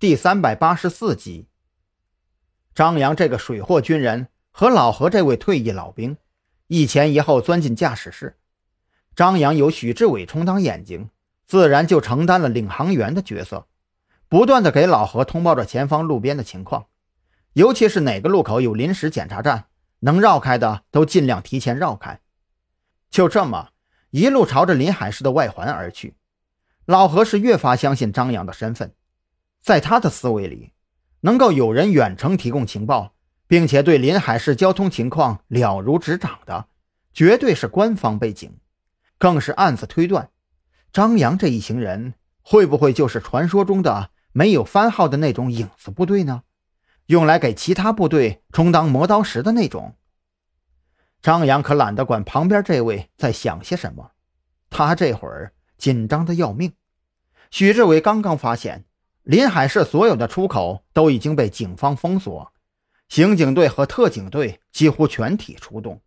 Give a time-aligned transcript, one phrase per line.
[0.00, 1.48] 第三百八十四集。
[2.72, 6.16] 张扬这个水货军人和老何这位退役老兵，
[6.68, 8.36] 一前一后钻进驾驶室。
[9.16, 11.10] 张扬由许志伟充当眼睛，
[11.44, 13.66] 自然就承担了领航员的角色，
[14.28, 16.86] 不断的给老何通报着前方路边的情况，
[17.54, 19.64] 尤其是哪个路口有临时检查站，
[19.98, 22.20] 能绕开的都尽量提前绕开。
[23.10, 23.70] 就这么
[24.10, 26.14] 一路朝着临海市的外环而去。
[26.86, 28.94] 老何是越发相信张扬的身份，
[29.60, 30.72] 在他的思维里，
[31.20, 33.14] 能够有人远程提供情报，
[33.46, 36.66] 并且对临海市交通情况了如指掌的，
[37.12, 38.58] 绝对是官方背景，
[39.18, 40.30] 更是暗自推断，
[40.92, 46.42] 张扬这一行人会不会就是传说中的没有番号的那种影子部队呢？
[47.06, 49.96] 用来给其他部队充当磨刀石的那种。
[51.20, 54.12] 张扬可懒得管旁边这位在想些什么，
[54.70, 55.52] 他这会儿。
[55.78, 56.72] 紧张的要命，
[57.52, 58.86] 许志伟刚刚发现
[59.28, 62.50] 临海市所有的出口都已经被警方封锁，
[63.10, 66.00] 刑警队和特警队几乎全体出动，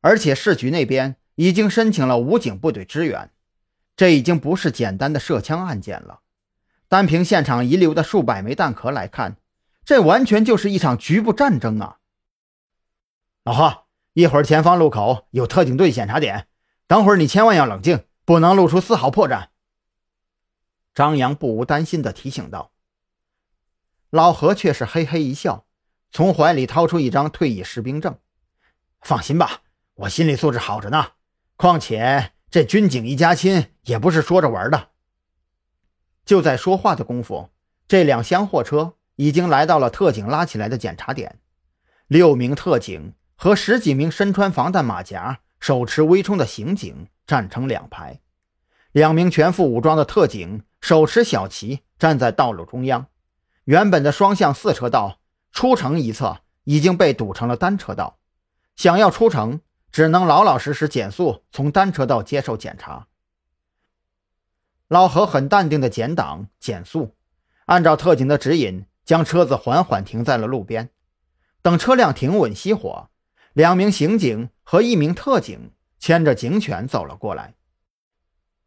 [0.00, 3.30] 而且市局那边已经申请了武警部队支援。
[3.94, 6.18] 这已经不是简单的射枪案件了，
[6.88, 9.36] 单凭现场遗留的数百枚弹壳来看，
[9.84, 11.98] 这完全就是一场局部战争啊！
[13.44, 16.48] 老何，一会儿前方路口有特警队检查点，
[16.88, 18.00] 等会儿你千万要冷静。
[18.24, 19.46] 不能露出丝毫破绽。”
[20.98, 22.72] 张扬不无担心地提醒道。
[24.10, 25.64] 老何却是嘿嘿一笑，
[26.10, 28.18] 从怀里掏出一张退役士兵证
[29.02, 29.60] ：“放心吧，
[29.94, 31.12] 我心理素质好着呢。
[31.54, 34.88] 况且这军警一家亲也不是说着玩的。”
[36.26, 37.50] 就在说话的功夫，
[37.86, 41.38] 这两厢货车已经来到了特警拉起来的检查点，
[42.08, 47.06] 六名特警和十几名身穿防弹马甲、手持微冲的刑警。
[47.24, 48.20] 站成两排，
[48.90, 53.06] 两名全副武装的特警手持小旗站在道路中央。
[53.64, 55.20] 原本的双向四车道
[55.52, 58.18] 出城一侧已经被堵成了单车道，
[58.76, 63.08] 想要出城只能老老实实减速，从单车道接受检查。
[64.88, 67.16] 老何很淡定的减档减速，
[67.66, 70.90] 按照特警的指引，将车子缓缓停在了路边。
[71.60, 73.10] 等车辆停稳熄火，
[73.52, 75.72] 两名刑警和一名特警。
[76.00, 77.54] 牵着警犬走了过来，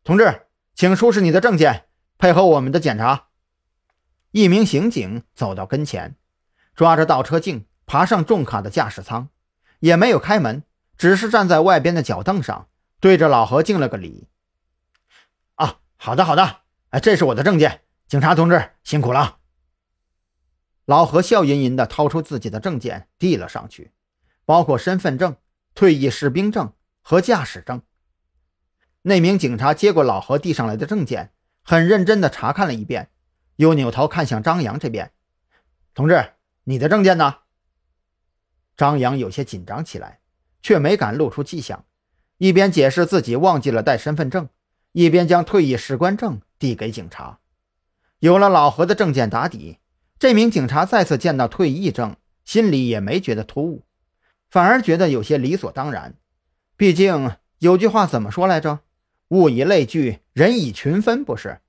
[0.03, 1.85] 同志，请出示你的证件，
[2.21, 3.29] 配合我们的检查。
[4.29, 6.17] 一名刑警走到跟前，
[6.75, 9.29] 抓着倒车镜，爬上重卡的驾驶舱，
[9.79, 10.61] 也没有开门，
[10.95, 12.67] 只是站在外边的脚凳上，
[12.99, 14.27] 对着老何敬了个礼。
[15.55, 16.57] 啊，好的，好的，
[16.91, 19.39] 哎，这是我的证件，警察同志辛苦了。
[20.85, 23.93] 老何笑吟吟地掏出自己的证件，递了上去，
[24.45, 25.35] 包括身份证、
[25.73, 26.71] 退役士兵证。
[27.01, 27.81] 和驾驶证。
[29.01, 31.33] 那名警察接过老何递上来的证件，
[31.63, 33.09] 很认真地查看了一遍，
[33.57, 35.11] 又扭头看向张扬这边
[35.93, 36.33] ：“同志，
[36.63, 37.37] 你的证件呢？”
[38.75, 40.19] 张扬有些紧张起来，
[40.61, 41.85] 却没敢露出迹象，
[42.37, 44.49] 一边解释自己忘记了带身份证，
[44.93, 47.39] 一边将退役士官证递给警察。
[48.19, 49.77] 有了老何的证件打底，
[50.17, 53.85] 这名警察再次见到退役证，心里也没觉得突兀，
[54.49, 56.15] 反而觉得有些理所当然。
[56.75, 58.79] 毕竟有句话怎么说来着
[59.29, 61.59] ？“物以类聚，人以群分”，不是？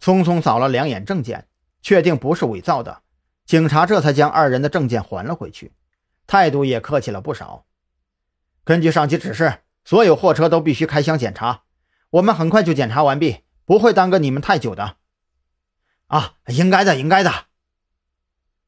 [0.00, 1.48] 匆匆扫了两眼证件，
[1.80, 3.02] 确定不是伪造的，
[3.44, 5.72] 警察这才将二人的证件还了回去，
[6.26, 7.66] 态度也客气了不少。
[8.64, 11.64] 根据上级指示，所有货车都必须开箱检查，
[12.10, 14.96] 我们很快就检查完毕，不会耽搁你们太久的。
[16.06, 17.46] 啊，应该的，应该的。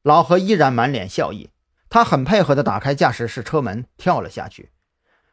[0.01, 1.49] 老何依然满脸笑意，
[1.89, 4.71] 他很配合地打开驾驶室车门，跳了下去。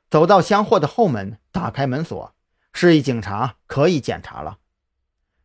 [0.08, 2.34] 走到厢货的后门，打开门锁，
[2.72, 4.58] 示意警察可以检查了。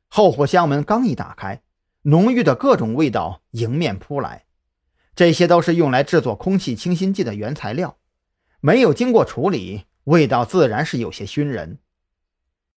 [0.07, 1.61] 后货箱门刚一打开，
[2.03, 4.45] 浓郁的各种味道迎面扑来，
[5.15, 7.97] 这些都是用来制作空气清新剂的原材料，
[8.61, 11.79] 没有经过处理，味道自然是有些熏人。